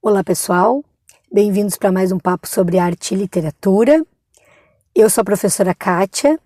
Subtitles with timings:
[0.00, 0.84] Olá pessoal,
[1.30, 4.00] bem-vindos para mais um papo sobre arte e literatura.
[4.94, 6.38] Eu sou a professora Kátia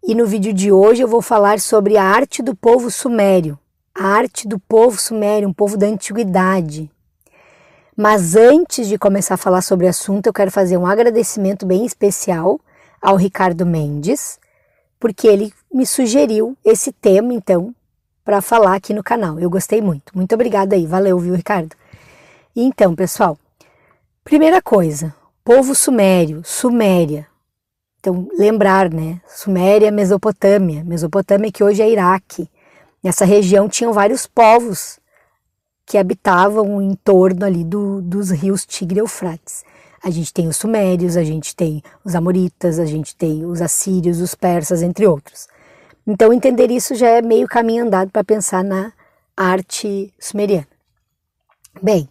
[0.00, 3.58] e no vídeo de hoje eu vou falar sobre a arte do povo sumério,
[3.92, 6.88] a arte do povo sumério, um povo da antiguidade.
[7.96, 11.84] Mas antes de começar a falar sobre o assunto, eu quero fazer um agradecimento bem
[11.84, 12.60] especial
[13.02, 14.38] ao Ricardo Mendes,
[15.00, 17.74] porque ele me sugeriu esse tema, então,
[18.24, 19.40] para falar aqui no canal.
[19.40, 20.16] Eu gostei muito.
[20.16, 20.86] Muito obrigada aí.
[20.86, 21.74] Valeu, viu, Ricardo?
[22.62, 23.38] Então, pessoal,
[24.22, 27.26] primeira coisa, povo sumério, Suméria.
[27.98, 29.18] Então, lembrar, né?
[29.26, 30.84] Suméria, Mesopotâmia.
[30.84, 32.50] Mesopotâmia que hoje é Iraque.
[33.02, 35.00] Nessa região tinham vários povos
[35.86, 39.64] que habitavam em torno ali do, dos rios Tigre e Eufrates.
[40.04, 44.20] A gente tem os sumérios, a gente tem os amoritas, a gente tem os assírios,
[44.20, 45.48] os persas, entre outros.
[46.06, 48.92] Então, entender isso já é meio caminho andado para pensar na
[49.34, 50.68] arte sumeriana.
[51.82, 52.06] Bem,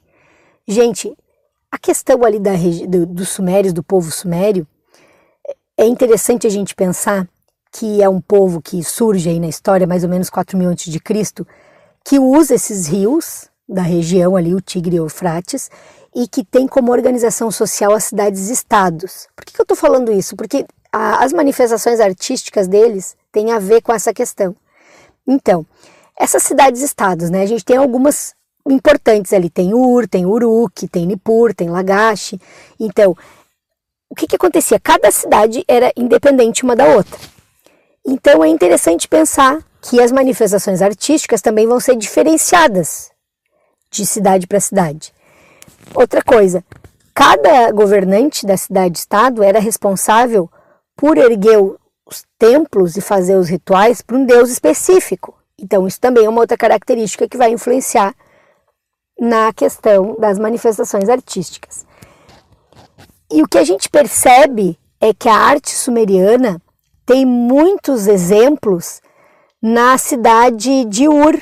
[0.69, 1.15] gente,
[1.71, 2.51] a questão ali da,
[2.87, 4.67] do, dos sumérios, do povo sumério,
[5.77, 7.27] é interessante a gente pensar
[7.71, 10.91] que é um povo que surge aí na história, mais ou menos 4 mil antes
[10.91, 11.45] de Cristo,
[12.03, 15.70] que usa esses rios da região ali, o Tigre e o Eufrates,
[16.15, 19.27] e que tem como organização social as cidades-estados.
[19.35, 20.35] Por que, que eu estou falando isso?
[20.35, 24.55] Porque a, as manifestações artísticas deles têm a ver com essa questão.
[25.27, 25.65] Então,
[26.20, 27.43] essas cidades-estados, né?
[27.43, 28.33] A gente tem algumas
[28.70, 29.49] importantes ali.
[29.49, 32.35] Tem Ur, tem Uruk, tem Nippur, tem Lagash.
[32.79, 33.15] Então,
[34.09, 34.79] o que, que acontecia?
[34.79, 37.20] Cada cidade era independente uma da outra.
[38.05, 43.11] Então, é interessante pensar que as manifestações artísticas também vão ser diferenciadas
[43.91, 45.13] de cidade para cidade.
[45.93, 46.63] Outra coisa,
[47.13, 50.49] cada governante da cidade-estado era responsável
[50.95, 51.57] por erguer
[52.05, 55.37] os templos e fazer os rituais para um deus específico.
[55.57, 58.15] Então, isso também é uma outra característica que vai influenciar
[59.20, 61.85] na questão das manifestações artísticas.
[63.31, 66.61] E o que a gente percebe é que a arte sumeriana
[67.06, 69.01] tem muitos exemplos
[69.61, 71.39] na cidade de Ur,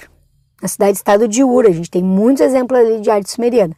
[0.61, 1.65] na cidade-estado de Ur.
[1.65, 3.75] A gente tem muitos exemplos ali de arte sumeriana.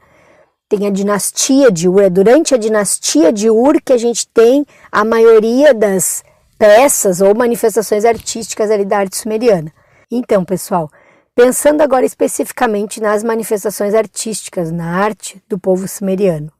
[0.68, 4.66] Tem a dinastia de Ur, é durante a dinastia de Ur que a gente tem
[4.91, 6.24] a maioria das
[6.57, 9.72] peças ou manifestações artísticas ali da arte sumeriana.
[10.12, 10.90] Então, pessoal,
[11.35, 16.51] pensando agora especificamente nas manifestações artísticas, na arte do povo sumeriano.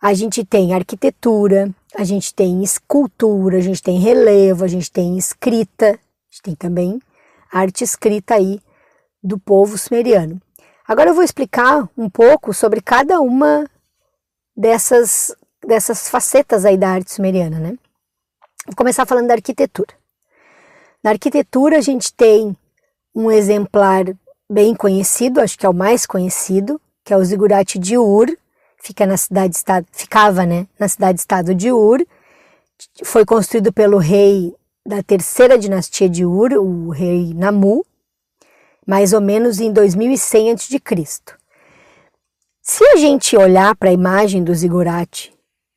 [0.00, 5.16] A gente tem arquitetura, a gente tem escultura, a gente tem relevo, a gente tem
[5.16, 7.00] escrita, a gente tem também
[7.52, 8.60] arte escrita aí
[9.22, 10.40] do povo sumeriano.
[10.88, 13.70] Agora eu vou explicar um pouco sobre cada uma
[14.56, 17.78] dessas, dessas facetas aí da arte sumeriana, né?
[18.66, 19.94] Vou começar falando da arquitetura.
[21.02, 22.56] Na arquitetura a gente tem
[23.14, 24.04] um exemplar
[24.50, 28.26] bem conhecido, acho que é o mais conhecido, que é o Zigurate de Ur,
[28.82, 32.04] fica na cidade estado, ficava, né, na cidade estado de Ur.
[33.04, 34.54] Foi construído pelo rei
[34.86, 37.84] da terceira dinastia de Ur, o rei Namu,
[38.86, 40.80] mais ou menos em 2100 a.C.
[42.60, 45.32] Se a gente olhar para a imagem do zigurate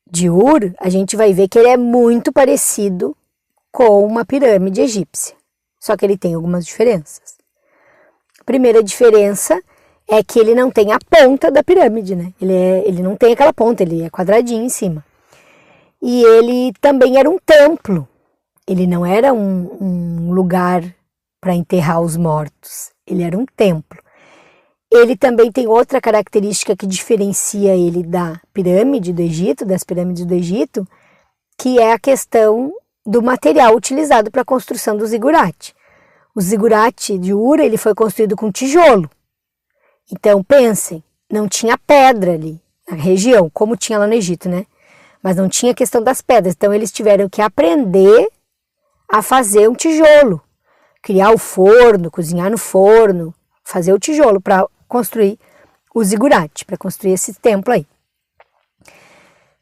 [0.09, 3.15] de Ur, a gente vai ver que ele é muito parecido
[3.71, 5.35] com uma pirâmide egípcia,
[5.85, 7.35] só que ele tem algumas diferenças.
[8.39, 9.61] A primeira diferença
[10.07, 12.33] é que ele não tem a ponta da pirâmide, né?
[12.41, 15.03] Ele, é, ele não tem aquela ponta, ele é quadradinho em cima.
[16.01, 18.07] E ele também era um templo,
[18.67, 20.83] ele não era um, um lugar
[21.41, 23.99] para enterrar os mortos ele era um templo.
[24.91, 30.33] Ele também tem outra característica que diferencia ele da pirâmide do Egito, das pirâmides do
[30.33, 30.87] Egito,
[31.57, 32.73] que é a questão
[33.05, 35.75] do material utilizado para a construção do zigurate.
[36.35, 39.09] O zigurate de Ura ele foi construído com tijolo.
[40.11, 44.65] Então pensem, não tinha pedra ali na região, como tinha lá no Egito, né?
[45.23, 46.53] Mas não tinha questão das pedras.
[46.53, 48.29] Então eles tiveram que aprender
[49.09, 50.41] a fazer um tijolo
[51.05, 53.31] criar o forno, cozinhar no forno,
[53.63, 55.37] fazer o tijolo para construir
[55.93, 57.85] o zigurate, para construir esse templo aí.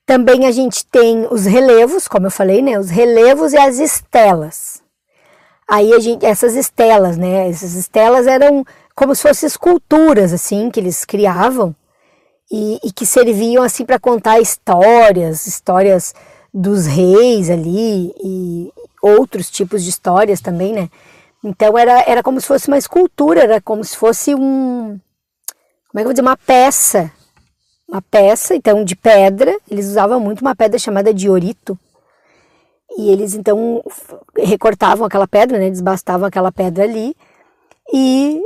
[0.05, 2.77] Também a gente tem os relevos, como eu falei, né?
[2.77, 4.81] Os relevos e as estelas.
[5.67, 7.49] Aí a gente, essas estelas, né?
[7.49, 8.65] Essas estelas eram
[8.95, 11.75] como se fossem esculturas, assim, que eles criavam
[12.51, 16.13] e, e que serviam, assim, para contar histórias, histórias
[16.53, 18.71] dos reis ali e
[19.01, 20.89] outros tipos de histórias também, né?
[21.43, 24.99] Então era, era como se fosse uma escultura, era como se fosse um.
[25.89, 26.21] Como é que eu vou dizer?
[26.21, 27.11] Uma peça.
[27.87, 29.57] Uma peça, então, de pedra.
[29.69, 31.77] Eles usavam muito uma pedra chamada diorito.
[32.97, 33.83] E eles então
[34.37, 35.69] recortavam aquela pedra, né?
[35.69, 37.15] Desbastavam aquela pedra ali
[37.91, 38.41] e,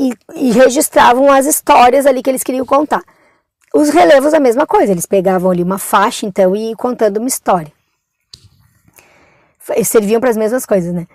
[0.00, 3.02] e, e registravam as histórias ali que eles queriam contar.
[3.74, 7.72] os relevos a mesma coisa, eles pegavam ali uma faixa então e contando uma história.
[9.84, 11.06] Serviam para as mesmas coisas, né?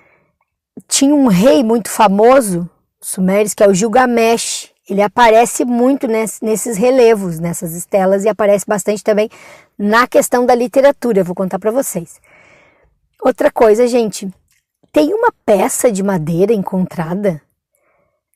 [0.87, 2.69] Tinha um rei muito famoso,
[3.01, 4.71] sumérios, que é o Gilgamesh.
[4.89, 9.30] Ele aparece muito nesses relevos, nessas estelas, e aparece bastante também
[9.78, 11.24] na questão da literatura.
[11.24, 12.22] Vou contar para vocês.
[13.22, 14.30] Outra coisa, gente,
[14.94, 17.42] tem uma peça de madeira encontrada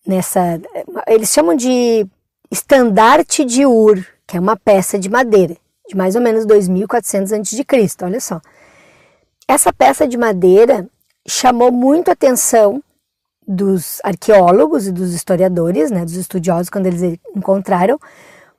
[0.06, 0.60] nessa.
[1.08, 2.06] Eles chamam de
[2.52, 5.56] estandarte de Ur, que é uma peça de madeira,
[5.88, 7.66] de mais ou menos 2400 a.C.
[8.04, 8.42] Olha só.
[9.48, 10.88] Essa peça de madeira
[11.26, 12.84] chamou muito atenção
[13.52, 18.00] dos arqueólogos e dos historiadores, né, dos estudiosos, quando eles encontraram,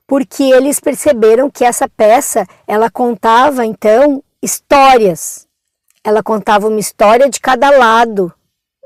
[0.05, 5.47] porque eles perceberam que essa peça ela contava então histórias.
[6.03, 8.31] Ela contava uma história de cada lado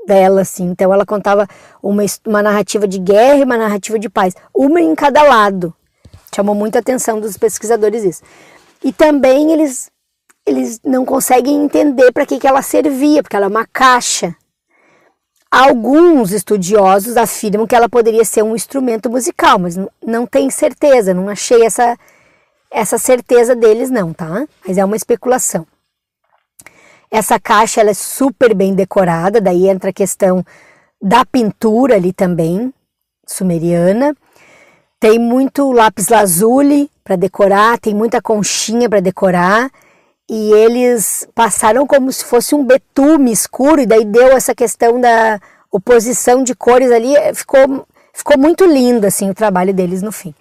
[0.06, 0.66] dela, assim.
[0.66, 1.48] Então ela contava
[1.82, 5.74] uma, uma narrativa de guerra e uma narrativa de paz, uma em cada lado.
[6.34, 8.22] Chamou muita atenção dos pesquisadores isso.
[8.84, 9.92] E também eles
[10.46, 14.34] eles não conseguem entender para que, que ela servia, porque ela é uma caixa.
[15.50, 21.30] Alguns estudiosos afirmam que ela poderia ser um instrumento musical, mas não tem certeza, não
[21.30, 21.98] achei essa,
[22.70, 24.46] essa certeza deles não, tá?
[24.66, 25.66] Mas é uma especulação.
[27.10, 30.46] Essa caixa ela é super bem decorada, daí entra a questão
[31.02, 32.74] da pintura ali também,
[33.26, 34.16] sumeriana.
[35.00, 39.72] Tem muito lápis lazuli para decorar, tem muita conchinha para decorar
[40.30, 45.40] e eles passaram como se fosse um betume escuro, e daí deu essa questão da
[45.72, 50.34] oposição de cores ali, ficou, ficou muito lindo assim o trabalho deles no fim.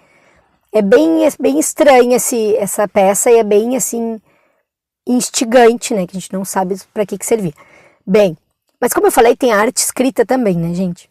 [0.73, 4.21] É bem, é bem estranho esse, essa peça e é bem assim
[5.07, 7.55] instigante, né, que a gente não sabe para que que servia.
[8.05, 8.37] Bem,
[8.81, 11.09] mas como eu falei, tem arte escrita também, né, gente?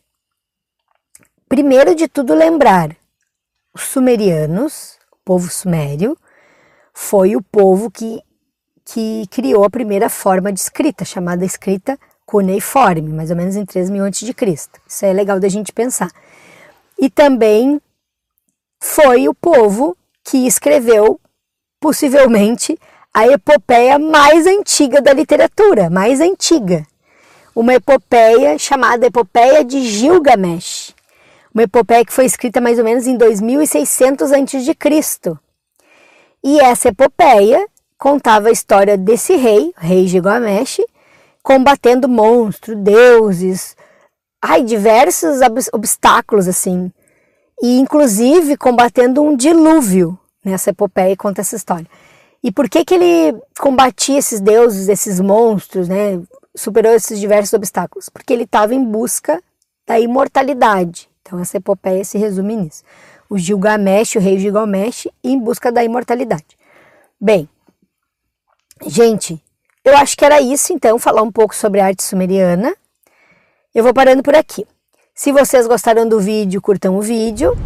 [1.47, 2.95] Primeiro de tudo lembrar,
[3.73, 6.17] os sumerianos, o povo sumério,
[6.93, 8.21] foi o povo que
[8.85, 13.89] que criou a primeira forma de escrita, chamada escrita cuneiforme, mais ou menos em 3
[13.89, 14.33] mil a.C.
[14.87, 16.09] Isso é legal da gente pensar.
[16.97, 17.81] E também
[18.79, 21.19] foi o povo que escreveu,
[21.79, 22.79] possivelmente,
[23.13, 26.85] a epopeia mais antiga da literatura, mais antiga.
[27.55, 30.93] Uma epopeia chamada Epopeia de Gilgamesh.
[31.53, 35.37] Uma epopeia que foi escrita mais ou menos em 2600 a.C.
[36.43, 37.65] E essa epopeia
[37.97, 40.81] contava a história desse rei, rei Gilgamesh,
[41.41, 43.75] combatendo monstros, deuses,
[44.41, 45.39] ai, diversos
[45.73, 46.91] obstáculos assim.
[47.61, 51.87] E inclusive combatendo um dilúvio nessa epopeia conta essa história.
[52.43, 56.21] E por que que ele combatia esses deuses, esses monstros, né?
[56.55, 58.07] Superou esses diversos obstáculos?
[58.07, 59.41] Porque ele estava em busca
[59.87, 61.09] da imortalidade.
[61.21, 62.83] Então essa epopeia se resume nisso.
[63.27, 66.55] O Gilgamesh, o rei Gilgamesh, em busca da imortalidade.
[67.19, 67.49] Bem,
[68.85, 69.41] Gente,
[69.83, 72.75] eu acho que era isso então, falar um pouco sobre arte sumeriana.
[73.73, 74.65] Eu vou parando por aqui.
[75.13, 77.57] Se vocês gostaram do vídeo, curtam o vídeo.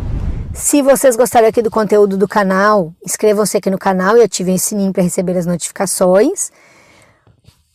[0.53, 4.59] Se vocês gostaram aqui do conteúdo do canal, inscrevam-se aqui no canal e ativem o
[4.59, 6.51] sininho para receber as notificações.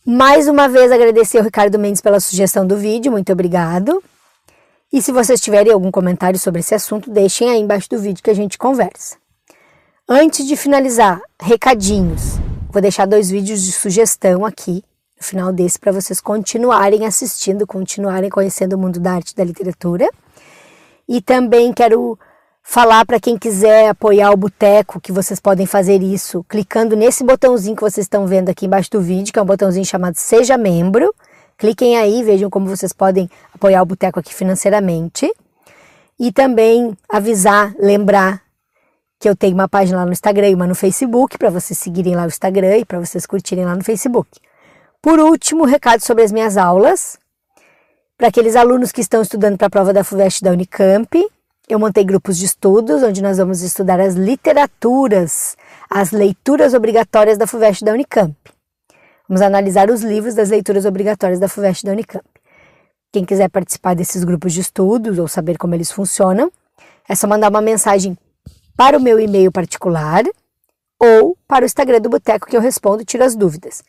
[0.05, 4.03] Mais uma vez agradecer ao Ricardo Mendes pela sugestão do vídeo, muito obrigado.
[4.91, 8.29] E se vocês tiverem algum comentário sobre esse assunto, deixem aí embaixo do vídeo que
[8.29, 9.17] a gente conversa.
[10.07, 12.44] Antes de finalizar, recadinhos.
[12.75, 14.83] Vou deixar dois vídeos de sugestão aqui
[15.17, 19.45] no final desse para vocês continuarem assistindo, continuarem conhecendo o mundo da arte e da
[19.45, 20.05] literatura.
[21.07, 22.19] E também quero
[22.61, 27.77] falar para quem quiser apoiar o Boteco que vocês podem fazer isso clicando nesse botãozinho
[27.77, 31.15] que vocês estão vendo aqui embaixo do vídeo, que é um botãozinho chamado Seja Membro.
[31.57, 35.33] Cliquem aí, vejam como vocês podem apoiar o Boteco aqui financeiramente.
[36.19, 38.44] E também avisar, lembrar
[39.25, 42.15] que eu tenho uma página lá no Instagram e uma no Facebook, para vocês seguirem
[42.15, 44.29] lá o Instagram e para vocês curtirem lá no Facebook.
[45.01, 47.17] Por último, recado sobre as minhas aulas.
[48.15, 51.09] Para aqueles alunos que estão estudando para a prova da FUVEST da Unicamp,
[51.67, 55.57] eu montei grupos de estudos onde nós vamos estudar as literaturas,
[55.89, 58.35] as leituras obrigatórias da FUVEST da Unicamp.
[59.27, 62.25] Vamos analisar os livros das leituras obrigatórias da FUVEST da Unicamp.
[63.11, 66.51] Quem quiser participar desses grupos de estudos ou saber como eles funcionam,
[67.09, 68.15] é só mandar uma mensagem
[68.75, 70.23] para o meu e-mail particular
[70.99, 73.83] ou para o Instagram do Boteco que eu respondo e tiro as dúvidas.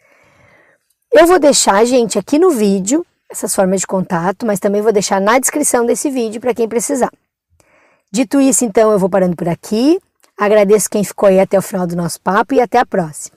[1.12, 5.20] Eu vou deixar, gente, aqui no vídeo essas formas de contato, mas também vou deixar
[5.20, 7.10] na descrição desse vídeo para quem precisar.
[8.10, 10.00] Dito isso, então, eu vou parando por aqui.
[10.38, 13.36] Agradeço quem ficou aí até o final do nosso papo e até a próxima.